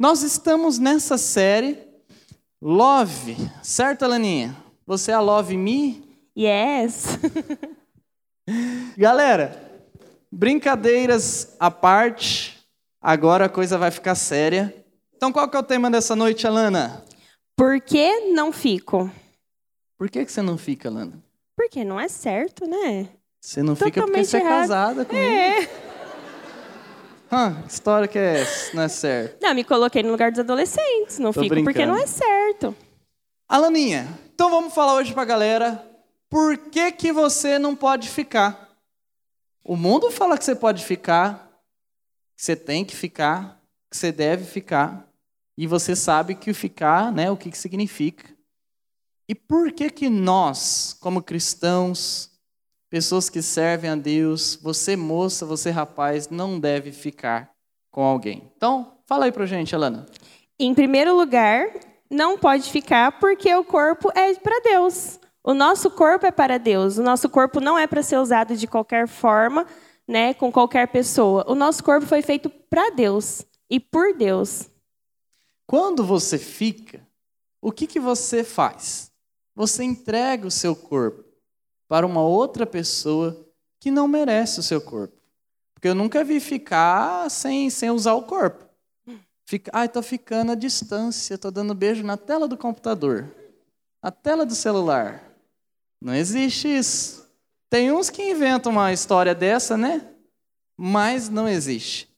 [0.00, 1.78] Nós estamos nessa série
[2.58, 4.56] Love, certo, Alaninha?
[4.86, 6.02] Você é a Love Me?
[6.34, 7.18] Yes.
[8.96, 9.62] Galera,
[10.32, 12.66] brincadeiras à parte,
[12.98, 14.74] agora a coisa vai ficar séria.
[15.14, 17.04] Então, qual que é o tema dessa noite, Alana?
[17.54, 19.10] Por que não fico?
[19.98, 21.22] Por que, que você não fica, Alana?
[21.54, 23.06] Porque não é certo, né?
[23.38, 24.60] Você não fica porque Totalmente você é errado.
[24.60, 25.26] casada comigo.
[25.26, 25.89] É.
[27.32, 28.74] Hã, que história que é essa?
[28.74, 29.38] Não é certo.
[29.40, 31.18] Não, me coloquei no lugar dos adolescentes.
[31.18, 31.92] Não Tô fico porque brincando.
[31.92, 32.74] não é certo.
[33.48, 35.84] Alaninha, então vamos falar hoje pra galera
[36.28, 38.68] por que, que você não pode ficar.
[39.62, 41.50] O mundo fala que você pode ficar,
[42.36, 45.06] que você tem que ficar, que você deve ficar.
[45.56, 48.24] E você sabe que o ficar, né, o que, que significa.
[49.28, 52.29] E por que que nós, como cristãos,
[52.90, 57.50] pessoas que servem a Deus, você moça, você rapaz, não deve ficar
[57.90, 58.50] com alguém?
[58.56, 60.06] Então, fala aí pra gente, Alana.
[60.58, 61.68] Em primeiro lugar,
[62.10, 65.20] não pode ficar porque o corpo é para Deus.
[65.42, 66.98] O nosso corpo é para Deus.
[66.98, 69.64] O nosso corpo não é para ser usado de qualquer forma,
[70.06, 71.44] né, com qualquer pessoa.
[71.48, 74.68] O nosso corpo foi feito para Deus e por Deus.
[75.66, 77.06] Quando você fica,
[77.62, 79.12] o que, que você faz?
[79.54, 81.29] Você entrega o seu corpo
[81.90, 83.44] para uma outra pessoa
[83.80, 85.16] que não merece o seu corpo.
[85.74, 88.64] Porque eu nunca vi ficar sem, sem usar o corpo.
[89.44, 93.34] Fica, ai, tô ficando à distância, tô dando beijo na tela do computador,
[94.00, 95.20] na tela do celular.
[96.00, 97.28] Não existe isso.
[97.68, 100.06] Tem uns que inventam uma história dessa, né?
[100.76, 102.08] Mas não existe.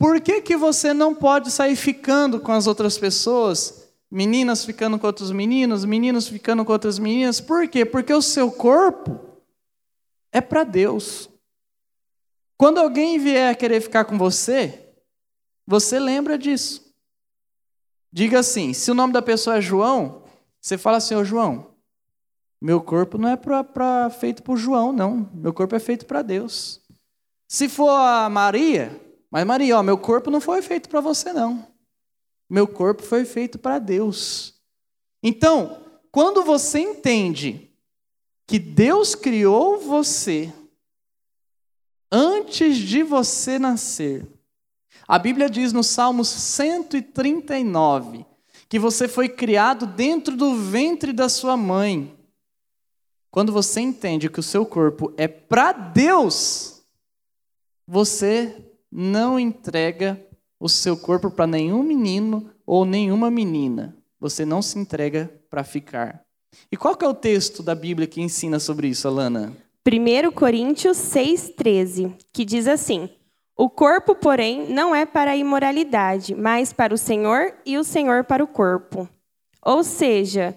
[0.00, 3.81] Por que, que você não pode sair ficando com as outras pessoas?
[4.14, 7.40] Meninas ficando com outros meninos, meninos ficando com outras meninas.
[7.40, 7.82] Por quê?
[7.82, 9.18] Porque o seu corpo
[10.30, 11.30] é para Deus.
[12.58, 14.92] Quando alguém vier querer ficar com você,
[15.66, 16.94] você lembra disso.
[18.12, 20.24] Diga assim: se o nome da pessoa é João,
[20.60, 21.74] você fala assim, ô João,
[22.60, 25.30] meu corpo não é pra, pra- feito por João, não.
[25.32, 26.82] Meu corpo é feito para Deus.
[27.48, 29.00] Se for a Maria,
[29.30, 31.71] mas Maria, ó, meu corpo não foi feito para você, não.
[32.52, 34.60] Meu corpo foi feito para Deus.
[35.22, 37.70] Então, quando você entende
[38.46, 40.52] que Deus criou você
[42.10, 44.28] antes de você nascer,
[45.08, 48.26] a Bíblia diz no Salmo 139
[48.68, 52.14] que você foi criado dentro do ventre da sua mãe.
[53.30, 56.82] Quando você entende que o seu corpo é para Deus,
[57.86, 60.22] você não entrega
[60.62, 63.96] o seu corpo para nenhum menino ou nenhuma menina.
[64.20, 66.22] Você não se entrega para ficar.
[66.70, 69.56] E qual que é o texto da Bíblia que ensina sobre isso, Alana?
[69.84, 73.10] 1 Coríntios 6,13, que diz assim:
[73.56, 78.22] O corpo, porém, não é para a imoralidade, mas para o Senhor e o Senhor
[78.22, 79.08] para o corpo.
[79.64, 80.56] Ou seja,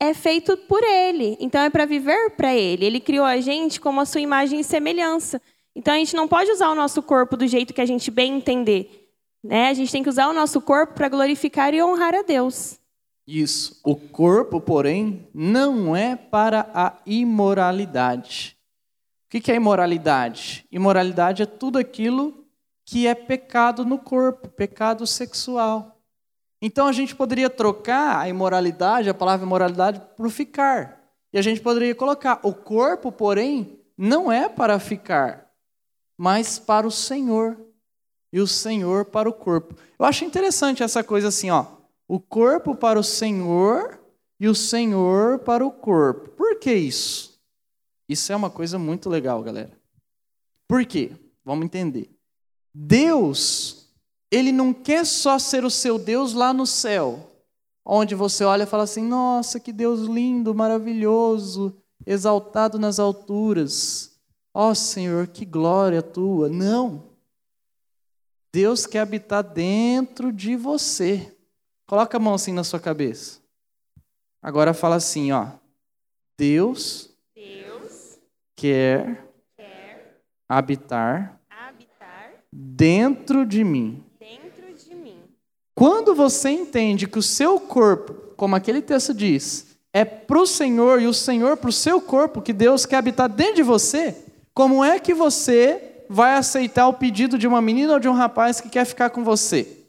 [0.00, 2.84] é feito por Ele, então é para viver para Ele.
[2.84, 5.40] Ele criou a gente como a sua imagem e semelhança.
[5.72, 8.36] Então a gente não pode usar o nosso corpo do jeito que a gente bem
[8.36, 9.03] entender.
[9.44, 9.68] Né?
[9.68, 12.80] A gente tem que usar o nosso corpo para glorificar e honrar a Deus.
[13.26, 13.78] Isso.
[13.84, 18.56] O corpo, porém, não é para a imoralidade.
[19.26, 20.66] O que é imoralidade?
[20.72, 22.46] Imoralidade é tudo aquilo
[22.86, 26.00] que é pecado no corpo, pecado sexual.
[26.60, 31.02] Então a gente poderia trocar a imoralidade, a palavra imoralidade, por ficar.
[31.32, 35.50] E a gente poderia colocar: o corpo, porém, não é para ficar,
[36.16, 37.58] mas para o Senhor.
[38.34, 39.76] E o Senhor para o corpo.
[39.96, 41.66] Eu acho interessante essa coisa assim, ó.
[42.08, 44.00] O corpo para o Senhor
[44.40, 46.30] e o Senhor para o corpo.
[46.30, 47.40] Por que isso?
[48.08, 49.70] Isso é uma coisa muito legal, galera.
[50.66, 51.12] Por quê?
[51.44, 52.10] Vamos entender.
[52.74, 53.88] Deus,
[54.32, 57.30] ele não quer só ser o seu Deus lá no céu,
[57.84, 61.72] onde você olha e fala assim: "Nossa, que Deus lindo, maravilhoso,
[62.04, 64.18] exaltado nas alturas.
[64.52, 66.48] Ó Senhor, que glória tua".
[66.48, 67.13] Não.
[68.54, 71.36] Deus quer habitar dentro de você.
[71.88, 73.40] Coloca a mão assim na sua cabeça.
[74.40, 75.48] Agora fala assim, ó.
[76.38, 78.16] Deus Deus
[78.54, 79.26] quer
[79.56, 84.04] quer habitar habitar dentro de mim.
[84.20, 85.18] dentro de mim.
[85.74, 91.02] Quando você entende que o seu corpo, como aquele texto diz, é para o Senhor
[91.02, 94.16] e o Senhor para o seu corpo, que Deus quer habitar dentro de você,
[94.54, 98.60] como é que você vai aceitar o pedido de uma menina ou de um rapaz
[98.60, 99.84] que quer ficar com você?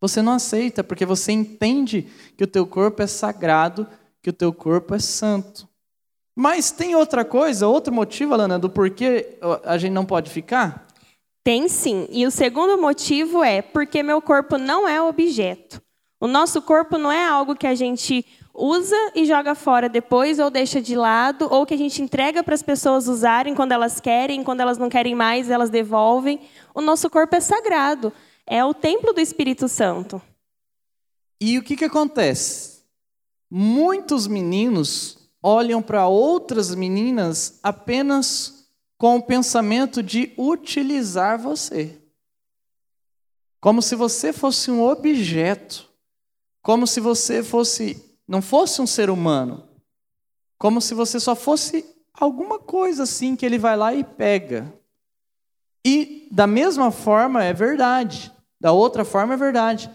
[0.00, 3.86] Você não aceita, porque você entende que o teu corpo é sagrado,
[4.22, 5.68] que o teu corpo é santo.
[6.34, 10.86] Mas tem outra coisa, outro motivo, Alana, do porquê a gente não pode ficar?
[11.44, 12.06] Tem sim.
[12.10, 15.82] E o segundo motivo é porque meu corpo não é objeto.
[16.18, 18.24] O nosso corpo não é algo que a gente
[18.54, 22.54] usa e joga fora depois, ou deixa de lado, ou que a gente entrega para
[22.54, 26.40] as pessoas usarem quando elas querem, quando elas não querem mais, elas devolvem.
[26.74, 28.12] O nosso corpo é sagrado,
[28.46, 30.20] é o templo do Espírito Santo.
[31.40, 32.82] E o que, que acontece?
[33.50, 38.68] Muitos meninos olham para outras meninas apenas
[38.98, 41.98] com o pensamento de utilizar você.
[43.58, 45.88] Como se você fosse um objeto.
[46.62, 49.64] Como se você fosse não fosse um ser humano,
[50.56, 51.84] como se você só fosse
[52.14, 54.72] alguma coisa assim que ele vai lá e pega.
[55.84, 59.90] E da mesma forma é verdade, da outra forma é verdade.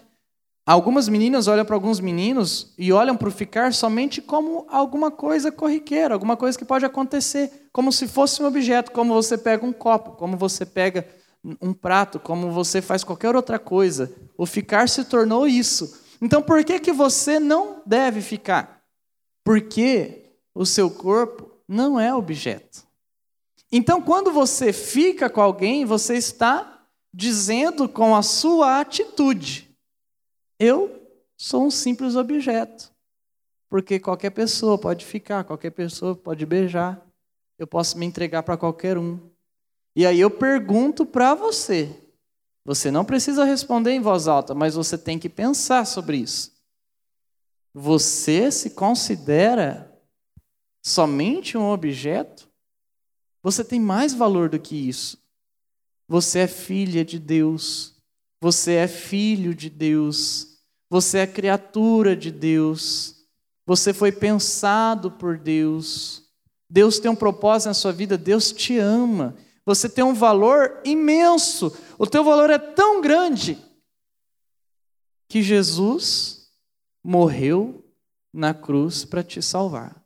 [0.65, 5.49] Algumas meninas olham para alguns meninos e olham para o ficar somente como alguma coisa
[5.49, 9.71] corriqueira, alguma coisa que pode acontecer, como se fosse um objeto, como você pega um
[9.71, 11.07] copo, como você pega
[11.61, 14.13] um prato, como você faz qualquer outra coisa.
[14.37, 16.03] O ficar se tornou isso.
[16.21, 18.83] Então por que, que você não deve ficar?
[19.43, 22.85] Porque o seu corpo não é objeto.
[23.71, 26.75] Então quando você fica com alguém, você está
[27.13, 29.75] dizendo com a sua atitude:
[30.59, 31.01] eu
[31.37, 32.93] sou um simples objeto.
[33.69, 37.05] Porque qualquer pessoa pode ficar, qualquer pessoa pode beijar,
[37.57, 39.19] eu posso me entregar para qualquer um.
[39.95, 41.89] E aí eu pergunto para você:
[42.65, 46.51] você não precisa responder em voz alta, mas você tem que pensar sobre isso.
[47.71, 49.93] Você se considera
[50.83, 52.49] somente um objeto?
[53.43, 55.23] Você tem mais valor do que isso.
[56.07, 57.93] Você é filha de Deus.
[58.41, 60.57] Você é filho de Deus.
[60.89, 63.27] Você é criatura de Deus.
[63.67, 66.23] Você foi pensado por Deus.
[66.67, 68.17] Deus tem um propósito na sua vida.
[68.17, 69.35] Deus te ama.
[69.65, 71.75] Você tem um valor imenso.
[71.97, 73.57] O teu valor é tão grande
[75.27, 76.51] que Jesus
[77.03, 77.83] morreu
[78.31, 80.03] na cruz para te salvar.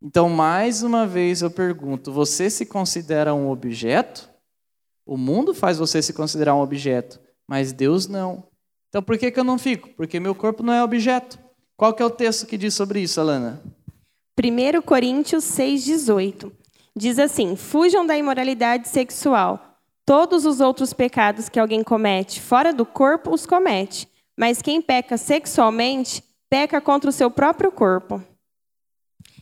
[0.00, 4.30] Então, mais uma vez eu pergunto: você se considera um objeto?
[5.06, 8.48] O mundo faz você se considerar um objeto, mas Deus não.
[8.88, 9.90] Então, por que, que eu não fico?
[9.90, 11.38] Porque meu corpo não é objeto.
[11.76, 13.62] Qual que é o texto que diz sobre isso, Alana?
[14.38, 16.52] 1 Coríntios 6,18.
[16.96, 19.80] Diz assim: fujam da imoralidade sexual.
[20.06, 24.06] Todos os outros pecados que alguém comete fora do corpo os comete,
[24.36, 28.22] mas quem peca sexualmente peca contra o seu próprio corpo.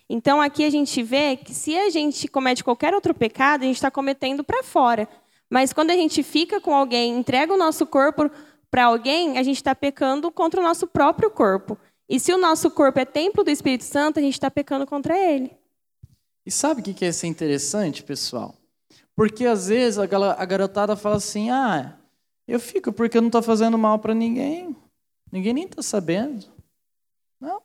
[0.08, 3.76] Então aqui a gente vê que se a gente comete qualquer outro pecado, a gente
[3.76, 5.08] está cometendo para fora.
[5.50, 8.30] Mas quando a gente fica com alguém, entrega o nosso corpo
[8.70, 11.76] para alguém, a gente está pecando contra o nosso próprio corpo.
[12.08, 15.18] E se o nosso corpo é templo do Espírito Santo, a gente está pecando contra
[15.18, 15.50] ele.
[16.44, 18.54] E sabe o que é ser interessante, pessoal?
[19.14, 21.96] Porque às vezes a garotada fala assim: ah,
[22.46, 24.76] eu fico porque eu não estou fazendo mal para ninguém.
[25.30, 26.46] Ninguém nem está sabendo.
[27.40, 27.62] Não.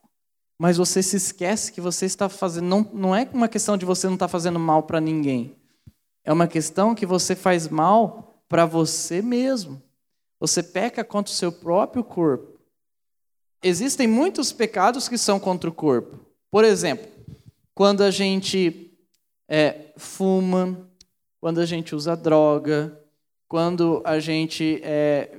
[0.60, 2.66] Mas você se esquece que você está fazendo.
[2.66, 5.56] Não, não é uma questão de você não estar tá fazendo mal para ninguém.
[6.24, 9.82] É uma questão que você faz mal para você mesmo.
[10.40, 12.60] Você peca contra o seu próprio corpo.
[13.64, 16.20] Existem muitos pecados que são contra o corpo.
[16.52, 17.08] Por exemplo,
[17.78, 18.92] quando a gente
[19.48, 20.90] é, fuma,
[21.40, 23.00] quando a gente usa droga,
[23.48, 25.38] quando a gente é,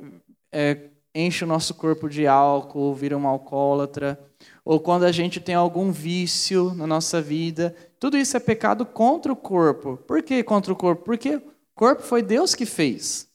[0.53, 0.79] é,
[1.13, 4.17] enche o nosso corpo de álcool, vira um alcoólatra,
[4.65, 9.33] ou quando a gente tem algum vício na nossa vida, tudo isso é pecado contra
[9.33, 9.97] o corpo.
[10.07, 11.03] Por que contra o corpo?
[11.03, 11.43] Porque o
[11.75, 13.27] corpo foi Deus que fez.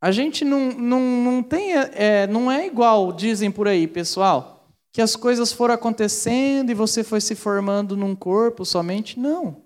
[0.00, 4.59] A gente não, não, não tem, é, não é igual, dizem por aí, pessoal
[4.92, 9.18] que as coisas foram acontecendo e você foi se formando num corpo somente.
[9.18, 9.62] Não.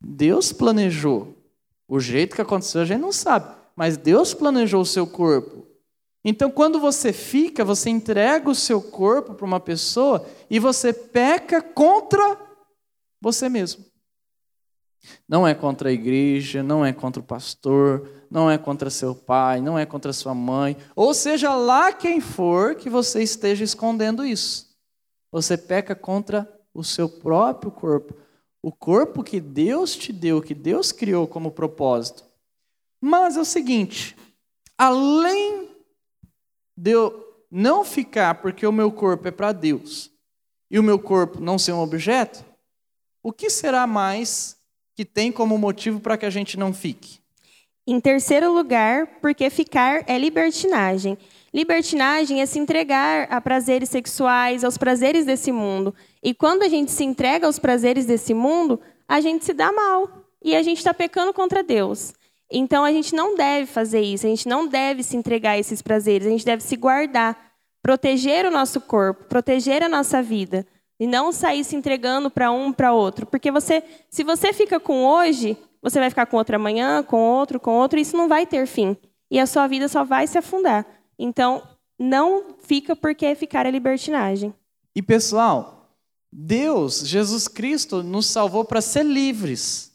[0.00, 1.34] Deus planejou.
[1.88, 5.66] O jeito que aconteceu a gente não sabe, mas Deus planejou o seu corpo.
[6.24, 11.62] Então, quando você fica, você entrega o seu corpo para uma pessoa e você peca
[11.62, 12.36] contra
[13.20, 13.84] você mesmo.
[15.28, 19.60] Não é contra a igreja, não é contra o pastor, não é contra seu pai,
[19.60, 24.76] não é contra sua mãe, ou seja lá quem for que você esteja escondendo isso.
[25.32, 28.14] Você peca contra o seu próprio corpo,
[28.62, 32.24] o corpo que Deus te deu, que Deus criou como propósito.
[33.00, 34.16] Mas é o seguinte,
[34.76, 35.70] além
[36.76, 40.10] de eu não ficar porque o meu corpo é para Deus
[40.70, 42.44] e o meu corpo não ser um objeto,
[43.22, 44.56] o que será mais
[44.96, 47.18] que tem como motivo para que a gente não fique?
[47.86, 51.18] Em terceiro lugar, porque ficar é libertinagem.
[51.52, 55.94] Libertinagem é se entregar a prazeres sexuais, aos prazeres desse mundo.
[56.22, 60.24] E quando a gente se entrega aos prazeres desse mundo, a gente se dá mal.
[60.42, 62.12] E a gente está pecando contra Deus.
[62.50, 65.82] Então a gente não deve fazer isso, a gente não deve se entregar a esses
[65.82, 70.66] prazeres, a gente deve se guardar, proteger o nosso corpo, proteger a nossa vida
[70.98, 75.04] e não sair se entregando para um para outro, porque você, se você fica com
[75.04, 78.46] hoje, você vai ficar com outro amanhã, com outro, com outro, e isso não vai
[78.46, 78.96] ter fim
[79.30, 80.86] e a sua vida só vai se afundar.
[81.18, 81.62] Então
[81.98, 84.54] não fica porque ficar a libertinagem.
[84.94, 85.90] E pessoal,
[86.32, 89.92] Deus, Jesus Cristo, nos salvou para ser livres.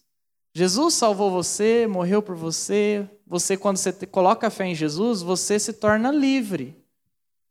[0.54, 3.08] Jesus salvou você, morreu por você.
[3.26, 6.76] Você, quando você coloca a fé em Jesus, você se torna livre.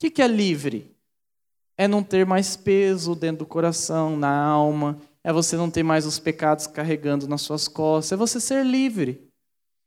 [0.02, 0.89] O que é livre?
[1.80, 4.98] É não ter mais peso dentro do coração, na alma.
[5.24, 8.12] É você não ter mais os pecados carregando nas suas costas.
[8.12, 9.26] É você ser livre.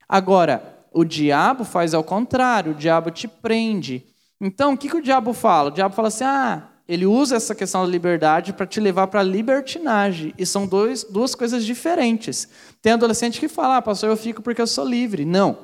[0.10, 2.72] Agora, o diabo faz ao contrário.
[2.72, 4.08] O diabo te prende.
[4.42, 5.70] Então, o que, que o diabo fala?
[5.70, 9.20] O diabo fala assim: ah, ele usa essa questão da liberdade para te levar para
[9.20, 10.34] a libertinagem.
[10.36, 12.50] E são dois, duas coisas diferentes.
[12.82, 15.26] Tem adolescente que fala, ah, pastor, eu fico porque eu sou livre.
[15.26, 15.60] Não.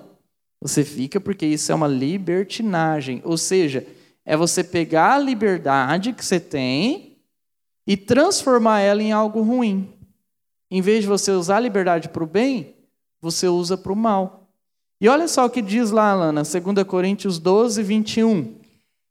[0.62, 3.20] Você fica porque isso é uma libertinagem.
[3.26, 3.84] Ou seja,
[4.30, 7.18] é você pegar a liberdade que você tem
[7.88, 9.92] e transformar ela em algo ruim.
[10.70, 12.76] Em vez de você usar a liberdade para o bem,
[13.20, 14.48] você usa para o mal.
[15.02, 18.54] E olha só o que diz lá, Alana, 2 Coríntios 12, 21.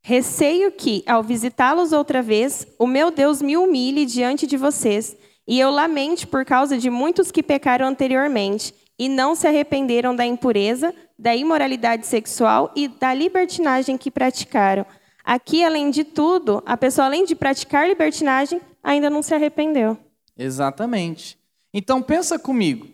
[0.04, 5.16] Receio que, ao visitá-los outra vez, o meu Deus me humilhe diante de vocês,
[5.48, 10.24] e eu lamente por causa de muitos que pecaram anteriormente e não se arrependeram da
[10.24, 14.86] impureza, da imoralidade sexual e da libertinagem que praticaram.
[15.30, 19.98] Aqui, além de tudo, a pessoa, além de praticar libertinagem, ainda não se arrependeu.
[20.34, 21.38] Exatamente.
[21.70, 22.88] Então, pensa comigo.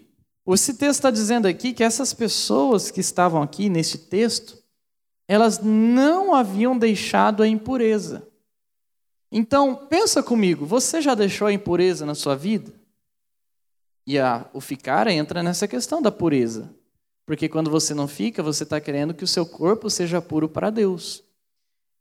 [0.48, 4.60] Esse texto está dizendo aqui que essas pessoas que estavam aqui nesse texto,
[5.28, 8.26] elas não haviam deixado a impureza.
[9.30, 12.72] Então, pensa comigo, você já deixou a impureza na sua vida?
[14.04, 16.74] E a, o ficar entra nessa questão da pureza.
[17.24, 20.68] Porque quando você não fica, você está querendo que o seu corpo seja puro para
[20.68, 21.23] Deus.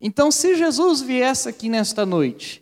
[0.05, 2.62] Então, se Jesus viesse aqui nesta noite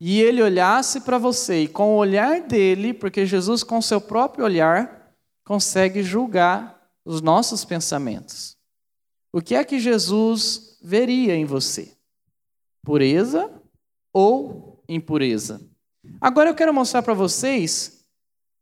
[0.00, 4.44] e ele olhasse para você e com o olhar dele, porque Jesus, com seu próprio
[4.44, 5.14] olhar,
[5.44, 8.56] consegue julgar os nossos pensamentos.
[9.32, 11.96] O que é que Jesus veria em você?
[12.82, 13.52] Pureza
[14.12, 15.60] ou impureza?
[16.20, 18.04] Agora eu quero mostrar para vocês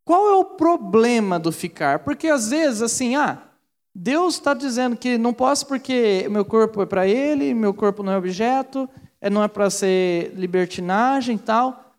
[0.05, 2.01] qual é o problema do ficar.
[2.01, 3.52] Porque às vezes, assim, ah,
[3.95, 8.13] Deus está dizendo que não posso porque meu corpo é para Ele, meu corpo não
[8.13, 8.89] é objeto,
[9.21, 11.95] é, não é para ser libertinagem e tal.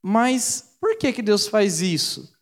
[0.00, 2.32] Mas por que, que Deus faz isso?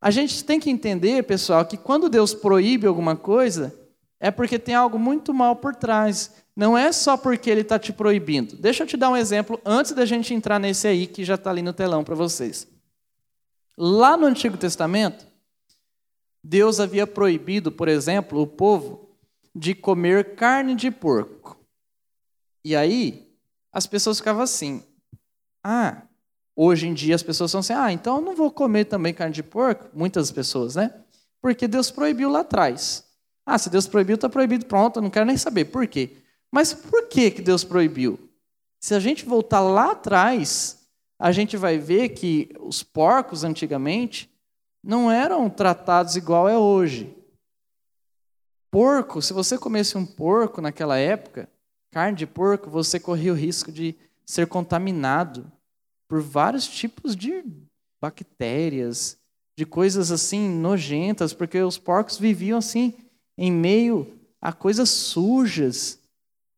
[0.00, 3.74] A gente tem que entender, pessoal, que quando Deus proíbe alguma coisa,
[4.18, 6.32] é porque tem algo muito mal por trás.
[6.54, 8.56] Não é só porque ele está te proibindo.
[8.56, 11.50] Deixa eu te dar um exemplo antes da gente entrar nesse aí que já está
[11.50, 12.68] ali no telão para vocês.
[13.76, 15.26] Lá no Antigo Testamento,
[16.42, 19.10] Deus havia proibido, por exemplo, o povo
[19.54, 21.58] de comer carne de porco.
[22.64, 23.32] E aí,
[23.72, 24.82] as pessoas ficavam assim:
[25.62, 26.02] ah,
[26.56, 29.34] hoje em dia as pessoas são assim, ah, então eu não vou comer também carne
[29.34, 29.88] de porco.
[29.94, 30.92] Muitas pessoas, né?
[31.40, 33.04] Porque Deus proibiu lá atrás.
[33.44, 35.66] Ah, se Deus proibiu, está proibido, pronto, eu não quero nem saber.
[35.66, 36.16] Por quê?
[36.50, 38.18] Mas por que, que Deus proibiu?
[38.80, 40.86] Se a gente voltar lá atrás,
[41.18, 44.31] a gente vai ver que os porcos antigamente
[44.82, 47.14] não eram tratados igual é hoje.
[48.70, 51.48] Porco, se você comesse um porco naquela época,
[51.90, 55.50] carne de porco, você corria o risco de ser contaminado
[56.08, 57.44] por vários tipos de
[58.00, 59.18] bactérias,
[59.56, 62.94] de coisas assim nojentas, porque os porcos viviam assim
[63.36, 66.00] em meio a coisas sujas.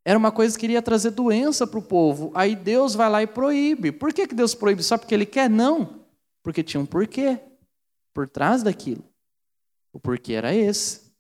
[0.04, 2.30] Era uma coisa que iria trazer doença para o povo.
[2.34, 3.90] Aí Deus vai lá e proíbe.
[3.90, 4.82] Por que, que Deus proíbe?
[4.82, 5.50] Só porque Ele quer?
[5.50, 6.00] Não.
[6.42, 7.40] Porque tinha um porquê
[8.14, 9.04] por trás daquilo.
[9.92, 11.12] O porquê era esse.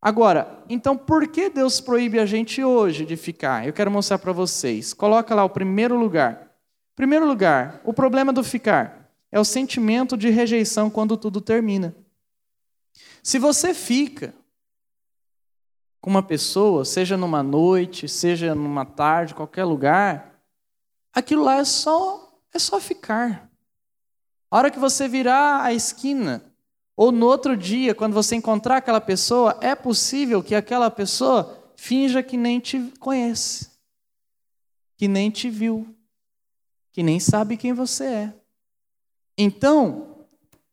[0.00, 3.66] Agora, então por que Deus proíbe a gente hoje de ficar?
[3.66, 4.94] Eu quero mostrar para vocês.
[4.94, 6.48] Coloca lá o primeiro lugar.
[6.96, 11.94] Primeiro lugar, o problema do ficar é o sentimento de rejeição quando tudo termina.
[13.22, 14.34] Se você fica,
[16.00, 20.40] com uma pessoa, seja numa noite, seja numa tarde, qualquer lugar,
[21.12, 23.47] aquilo lá é só é só ficar.
[24.50, 26.42] A hora que você virar a esquina,
[26.96, 32.22] ou no outro dia, quando você encontrar aquela pessoa, é possível que aquela pessoa finja
[32.22, 33.70] que nem te conhece,
[34.96, 35.94] que nem te viu,
[36.90, 38.34] que nem sabe quem você é.
[39.36, 40.26] Então,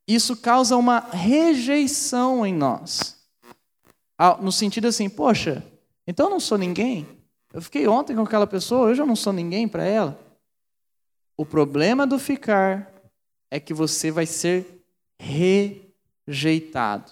[0.07, 3.15] isso causa uma rejeição em nós.
[4.41, 5.63] No sentido assim, poxa,
[6.07, 7.07] então eu não sou ninguém?
[7.53, 10.19] Eu fiquei ontem com aquela pessoa, hoje eu não sou ninguém para ela.
[11.37, 12.94] O problema do ficar
[13.49, 14.83] é que você vai ser
[15.19, 17.11] rejeitado.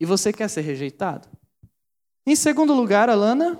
[0.00, 1.28] E você quer ser rejeitado?
[2.26, 3.58] Em segundo lugar, Alana?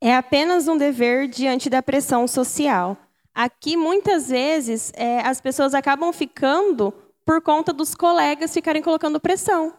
[0.00, 2.96] É apenas um dever diante da pressão social.
[3.34, 6.92] Aqui, muitas vezes, é, as pessoas acabam ficando
[7.24, 9.72] por conta dos colegas ficarem colocando pressão,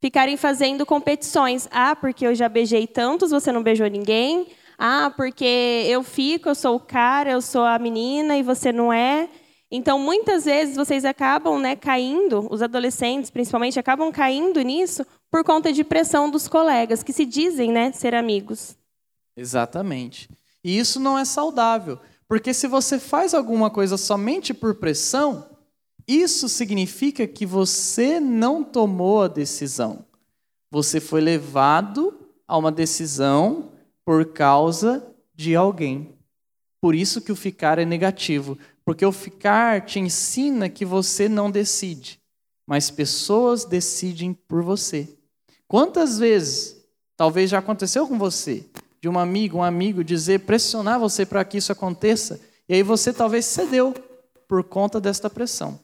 [0.00, 1.68] ficarem fazendo competições.
[1.70, 4.48] Ah, porque eu já beijei tantos, você não beijou ninguém.
[4.76, 8.92] Ah, porque eu fico, eu sou o cara, eu sou a menina e você não
[8.92, 9.28] é.
[9.70, 15.72] Então, muitas vezes vocês acabam né, caindo, os adolescentes principalmente, acabam caindo nisso por conta
[15.72, 18.76] de pressão dos colegas, que se dizem né, ser amigos.
[19.36, 20.28] Exatamente.
[20.64, 25.46] E isso não é saudável, porque se você faz alguma coisa somente por pressão,
[26.06, 30.04] isso significa que você não tomou a decisão.
[30.70, 33.70] Você foi levado a uma decisão
[34.04, 36.14] por causa de alguém.
[36.80, 38.56] Por isso que o ficar é negativo,
[38.88, 42.18] porque o ficar te ensina que você não decide,
[42.66, 45.14] mas pessoas decidem por você.
[45.66, 46.74] Quantas vezes,
[47.14, 48.64] talvez já aconteceu com você,
[48.98, 53.12] de um amigo, um amigo dizer, pressionar você para que isso aconteça, e aí você
[53.12, 53.92] talvez cedeu
[54.48, 55.78] por conta desta pressão.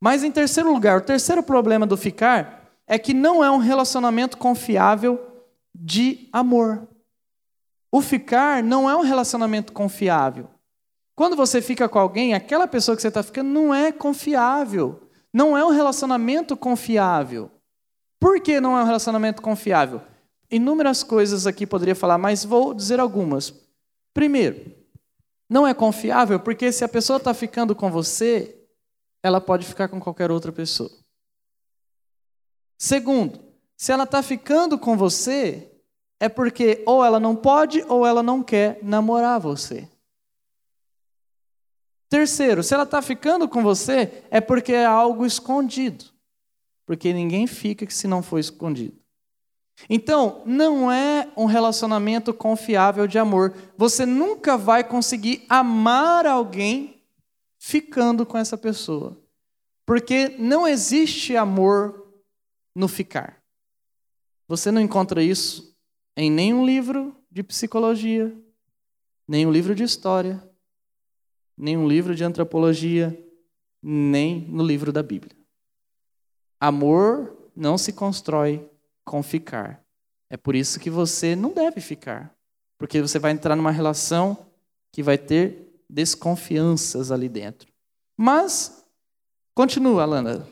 [0.00, 4.38] Mas em terceiro lugar, o terceiro problema do ficar é que não é um relacionamento
[4.38, 5.20] confiável
[5.74, 6.88] de amor.
[7.92, 10.48] O ficar não é um relacionamento confiável.
[11.16, 15.08] Quando você fica com alguém, aquela pessoa que você está ficando não é confiável.
[15.32, 17.50] Não é um relacionamento confiável.
[18.20, 20.02] Por que não é um relacionamento confiável?
[20.50, 23.54] Inúmeras coisas aqui poderia falar, mas vou dizer algumas.
[24.12, 24.74] Primeiro,
[25.48, 28.54] não é confiável porque se a pessoa está ficando com você,
[29.22, 30.90] ela pode ficar com qualquer outra pessoa.
[32.76, 33.40] Segundo,
[33.74, 35.72] se ela está ficando com você,
[36.20, 39.88] é porque ou ela não pode ou ela não quer namorar você.
[42.08, 46.04] Terceiro, se ela está ficando com você, é porque é algo escondido.
[46.84, 48.96] Porque ninguém fica se não for escondido.
[49.90, 53.54] Então, não é um relacionamento confiável de amor.
[53.76, 57.02] Você nunca vai conseguir amar alguém
[57.58, 59.20] ficando com essa pessoa.
[59.84, 62.06] Porque não existe amor
[62.74, 63.42] no ficar.
[64.48, 65.76] Você não encontra isso
[66.16, 68.34] em nenhum livro de psicologia,
[69.28, 70.42] nenhum livro de história,
[71.56, 73.18] nenhum livro de antropologia,
[73.82, 75.36] nem no livro da Bíblia.
[76.60, 78.68] Amor não se constrói
[79.04, 79.82] com ficar.
[80.28, 82.34] É por isso que você não deve ficar.
[82.78, 84.46] Porque você vai entrar numa relação
[84.92, 87.72] que vai ter desconfianças ali dentro.
[88.16, 88.84] Mas,
[89.54, 90.46] continua, Alana.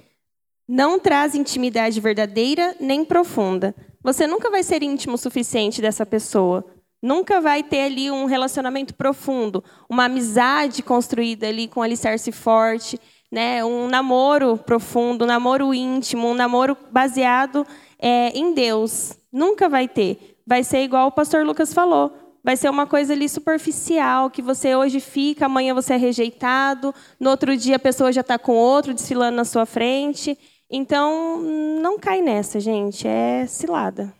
[0.66, 3.74] Não traz intimidade verdadeira nem profunda.
[4.02, 6.64] Você nunca vai ser íntimo o suficiente dessa pessoa.
[7.04, 12.98] Nunca vai ter ali um relacionamento profundo, uma amizade construída ali com alicerce forte,
[13.30, 13.62] né?
[13.62, 17.66] um namoro profundo, um namoro íntimo, um namoro baseado
[17.98, 19.18] é, em Deus.
[19.30, 20.38] Nunca vai ter.
[20.46, 22.10] Vai ser igual o pastor Lucas falou.
[22.42, 27.28] Vai ser uma coisa ali superficial, que você hoje fica, amanhã você é rejeitado, no
[27.28, 30.38] outro dia a pessoa já está com outro desfilando na sua frente.
[30.70, 31.38] Então,
[31.82, 33.06] não cai nessa, gente.
[33.06, 34.10] É cilada.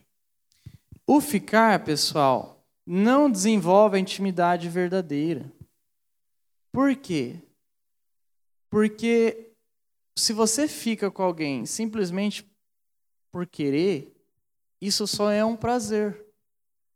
[1.06, 2.53] O ficar, pessoal,
[2.86, 5.50] não desenvolve a intimidade verdadeira.
[6.70, 7.40] Por quê?
[8.68, 9.52] Porque
[10.16, 12.48] se você fica com alguém simplesmente
[13.30, 14.14] por querer,
[14.80, 16.24] isso só é um prazer.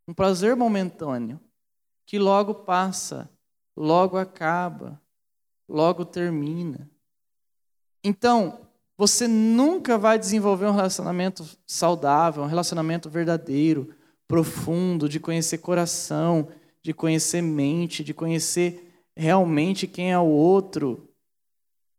[0.07, 1.40] Um prazer momentâneo,
[2.07, 3.31] que logo passa,
[3.77, 5.01] logo acaba,
[5.68, 6.90] logo termina.
[8.03, 13.94] Então, você nunca vai desenvolver um relacionamento saudável, um relacionamento verdadeiro,
[14.29, 16.49] profundo, de conhecer coração,
[16.83, 21.09] de conhecer mente, de conhecer realmente quem é o outro.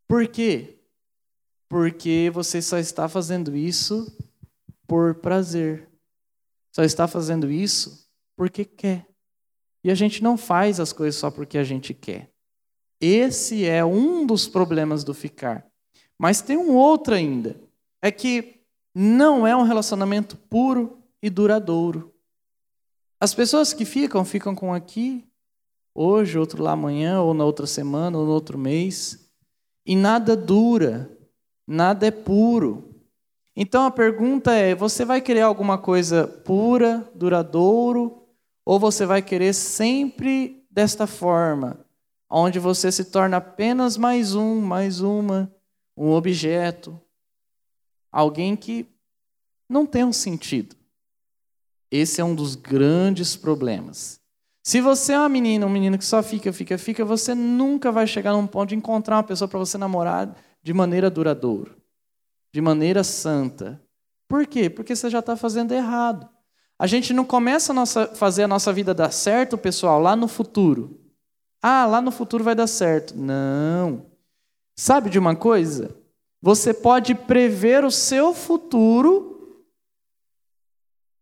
[0.07, 0.77] Por quê?
[1.67, 4.15] Porque você só está fazendo isso
[4.87, 5.89] por prazer.
[6.71, 9.05] Só está fazendo isso porque quer.
[9.83, 12.31] E a gente não faz as coisas só porque a gente quer.
[13.01, 15.65] Esse é um dos problemas do ficar.
[16.17, 17.59] Mas tem um outro ainda.
[18.01, 18.61] É que
[18.93, 22.13] não é um relacionamento puro e duradouro.
[23.19, 25.27] As pessoas que ficam, ficam com aqui,
[25.93, 29.29] hoje, outro lá amanhã, ou na outra semana, ou no outro mês.
[29.85, 31.11] E nada dura,
[31.67, 32.95] nada é puro.
[33.53, 38.25] Então a pergunta é: você vai querer alguma coisa pura, duradouro,
[38.63, 41.85] ou você vai querer sempre desta forma,
[42.29, 45.53] onde você se torna apenas mais um, mais uma,
[45.97, 46.97] um objeto,
[48.09, 48.87] alguém que
[49.67, 50.78] não tem um sentido?
[51.91, 54.19] Esse é um dos grandes problemas.
[54.63, 58.05] Se você é uma menina, um menino que só fica, fica, fica, você nunca vai
[58.05, 61.79] chegar num ponto de encontrar uma pessoa para você namorar de maneira duradoura
[62.51, 63.81] de maneira santa,
[64.27, 64.69] Por quê?
[64.69, 66.29] Porque você já está fazendo errado.
[66.77, 71.01] A gente não começa a fazer a nossa vida dar certo, pessoal, lá no futuro.
[71.59, 73.17] Ah, lá no futuro vai dar certo.
[73.17, 74.05] Não.
[74.77, 75.95] Sabe de uma coisa?
[76.43, 79.38] Você pode prever o seu futuro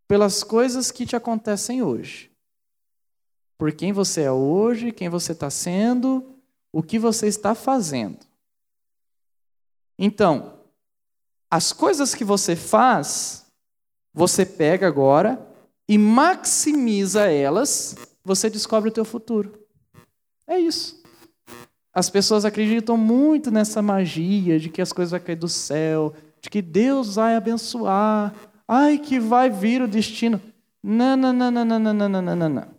[0.08, 2.32] pelas coisas que te acontecem hoje.
[3.58, 6.36] Por quem você é hoje, quem você está sendo,
[6.72, 8.20] o que você está fazendo.
[9.98, 10.60] Então,
[11.50, 13.46] as coisas que você faz,
[14.14, 15.44] você pega agora
[15.88, 19.60] e maximiza elas, você descobre o teu futuro.
[20.46, 21.02] É isso.
[21.94, 26.50] As pessoas acreditam muito nessa magia de que as coisas vão cair do céu, de
[26.50, 28.36] que Deus vai abençoar,
[28.68, 30.42] ai que vai vir o destino.
[30.84, 32.78] Não, não, não, não, não, não, não, não, não.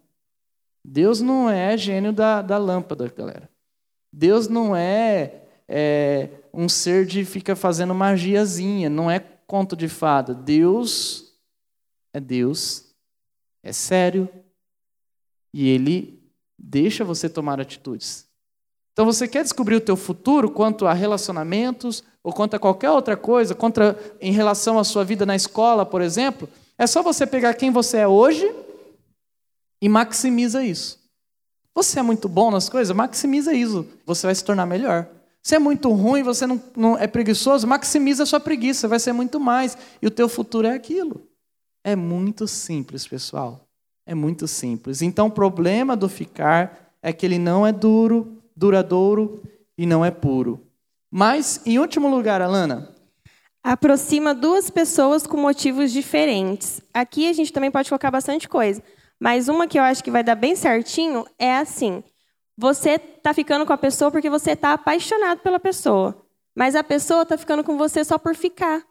[0.85, 3.48] Deus não é gênio da, da lâmpada, galera.
[4.12, 10.35] Deus não é, é um ser de fica fazendo magiazinha, não é conto de fada.
[10.35, 11.35] Deus
[12.12, 12.87] é Deus,
[13.62, 14.29] é sério,
[15.53, 16.22] e Ele
[16.59, 18.27] deixa você tomar atitudes.
[18.92, 23.17] Então você quer descobrir o teu futuro quanto a relacionamentos ou quanto a qualquer outra
[23.17, 27.55] coisa, contra, em relação à sua vida na escola, por exemplo, é só você pegar
[27.55, 28.55] quem você é hoje
[29.81, 30.99] e maximiza isso.
[31.75, 35.09] Você é muito bom nas coisas, maximiza isso, você vai se tornar melhor.
[35.43, 39.14] Se é muito ruim, você não, não é preguiçoso, maximiza a sua preguiça, vai ser
[39.14, 39.79] muito mais.
[40.03, 41.23] E o teu futuro é aquilo.
[41.83, 43.67] É muito simples, pessoal.
[44.05, 45.01] É muito simples.
[45.01, 49.43] Então o problema do ficar é que ele não é duro, duradouro
[49.79, 50.67] e não é puro.
[51.11, 52.94] Mas, em último lugar, Alana.
[53.62, 56.81] Aproxima duas pessoas com motivos diferentes.
[56.92, 58.83] Aqui a gente também pode colocar bastante coisa.
[59.21, 62.03] Mas uma que eu acho que vai dar bem certinho é assim:
[62.57, 66.25] você está ficando com a pessoa porque você está apaixonado pela pessoa.
[66.55, 68.83] Mas a pessoa está ficando com você só por ficar.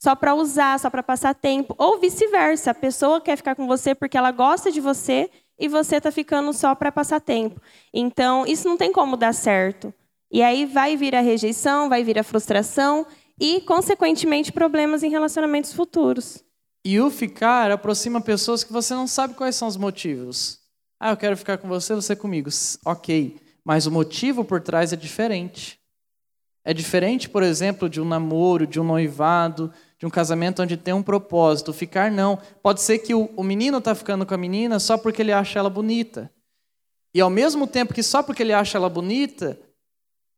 [0.00, 1.74] Só para usar, só para passar tempo.
[1.76, 2.70] Ou vice-versa.
[2.70, 5.28] A pessoa quer ficar com você porque ela gosta de você
[5.58, 7.60] e você está ficando só para passar tempo.
[7.92, 9.92] Então, isso não tem como dar certo.
[10.30, 13.06] E aí vai vir a rejeição, vai vir a frustração
[13.40, 16.44] e, consequentemente, problemas em relacionamentos futuros.
[16.84, 20.58] E o ficar aproxima pessoas que você não sabe quais são os motivos.
[21.00, 22.50] Ah, eu quero ficar com você, você comigo.
[22.84, 25.78] Ok, mas o motivo por trás é diferente.
[26.64, 30.92] É diferente, por exemplo, de um namoro, de um noivado, de um casamento onde tem
[30.92, 31.72] um propósito.
[31.72, 32.38] Ficar não.
[32.62, 35.70] Pode ser que o, menino está ficando com a menina só porque ele acha ela
[35.70, 36.30] bonita.
[37.14, 39.58] E ao mesmo tempo que só porque ele acha ela bonita,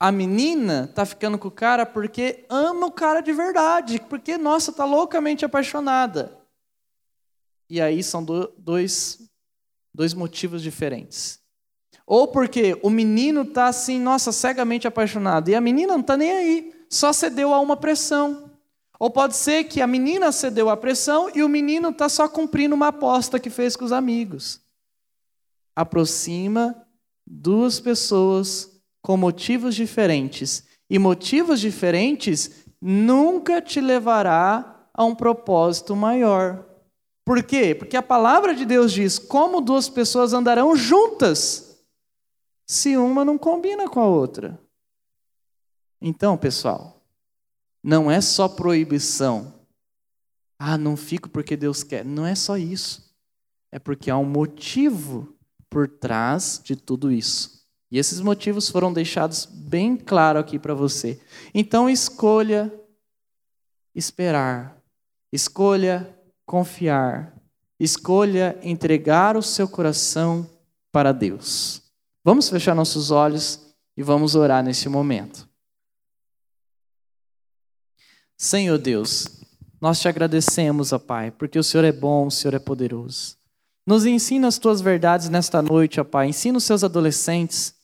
[0.03, 4.71] a menina está ficando com o cara porque ama o cara de verdade, porque, nossa,
[4.71, 6.41] está loucamente apaixonada.
[7.69, 9.21] E aí são do, dois,
[9.95, 11.39] dois motivos diferentes.
[12.07, 16.33] Ou porque o menino está assim, nossa, cegamente apaixonado, e a menina não está nem
[16.33, 18.51] aí, só cedeu a uma pressão.
[18.99, 22.75] Ou pode ser que a menina cedeu à pressão e o menino está só cumprindo
[22.75, 24.63] uma aposta que fez com os amigos.
[25.77, 26.87] Aproxima
[27.27, 28.70] duas pessoas
[29.03, 30.65] com motivos diferentes.
[30.89, 36.67] E motivos diferentes nunca te levará a um propósito maior.
[37.25, 37.75] Por quê?
[37.75, 41.81] Porque a palavra de Deus diz: como duas pessoas andarão juntas
[42.67, 44.61] se uma não combina com a outra.
[46.01, 47.03] Então, pessoal,
[47.83, 49.61] não é só proibição.
[50.59, 52.05] Ah, não fico porque Deus quer.
[52.05, 53.15] Não é só isso.
[53.73, 55.37] É porque há um motivo
[55.69, 57.60] por trás de tudo isso.
[57.91, 61.21] E esses motivos foram deixados bem claro aqui para você.
[61.53, 62.73] Então escolha
[63.95, 64.81] esperar.
[65.33, 67.35] Escolha confiar.
[67.79, 70.49] Escolha entregar o seu coração
[70.93, 71.83] para Deus.
[72.23, 75.49] Vamos fechar nossos olhos e vamos orar nesse momento.
[78.37, 79.27] Senhor Deus,
[79.81, 83.37] nós te agradecemos, ó Pai, porque o Senhor é bom, o Senhor é poderoso.
[83.87, 86.29] Nos ensina as tuas verdades nesta noite, ó Pai.
[86.29, 87.80] Ensina os seus adolescentes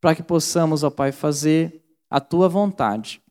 [0.00, 3.22] para que possamos, ó Pai, fazer a tua vontade.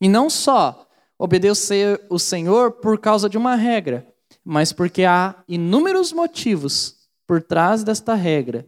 [0.00, 4.06] E não só obedecer o Senhor por causa de uma regra,
[4.44, 8.66] mas porque há inúmeros motivos por trás desta regra,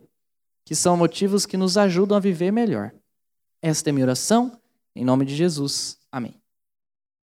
[0.65, 2.93] que são motivos que nos ajudam a viver melhor.
[3.61, 4.61] Esta é minha oração,
[4.95, 5.99] em nome de Jesus.
[6.13, 6.44] Amém.